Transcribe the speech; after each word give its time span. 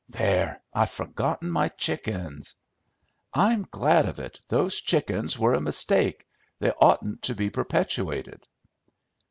"There! 0.09 0.63
I've 0.73 0.89
forgotten 0.89 1.51
my 1.51 1.67
chickens." 1.69 2.55
"I'm 3.35 3.67
glad 3.69 4.07
of 4.07 4.17
it. 4.19 4.39
Those 4.49 4.81
chickens 4.81 5.37
were 5.37 5.53
a 5.53 5.61
mistake. 5.61 6.25
They 6.57 6.71
oughtn't 6.71 7.21
to 7.21 7.35
be 7.35 7.51
perpetuated." 7.51 8.47